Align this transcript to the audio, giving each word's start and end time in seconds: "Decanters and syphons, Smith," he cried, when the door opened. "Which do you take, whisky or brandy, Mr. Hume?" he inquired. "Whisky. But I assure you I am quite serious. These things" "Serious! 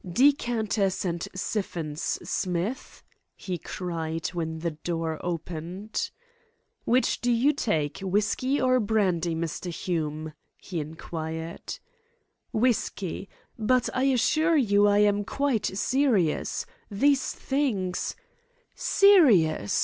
"Decanters 0.11 1.05
and 1.05 1.27
syphons, 1.35 2.01
Smith," 2.27 3.03
he 3.35 3.59
cried, 3.59 4.29
when 4.29 4.57
the 4.57 4.71
door 4.71 5.19
opened. 5.23 6.09
"Which 6.85 7.21
do 7.21 7.31
you 7.31 7.53
take, 7.53 7.99
whisky 7.99 8.59
or 8.59 8.79
brandy, 8.79 9.35
Mr. 9.35 9.69
Hume?" 9.71 10.33
he 10.57 10.79
inquired. 10.79 11.77
"Whisky. 12.51 13.29
But 13.59 13.89
I 13.93 14.05
assure 14.05 14.57
you 14.57 14.87
I 14.87 14.97
am 14.97 15.23
quite 15.23 15.67
serious. 15.67 16.65
These 16.89 17.31
things" 17.33 18.15
"Serious! 18.73 19.77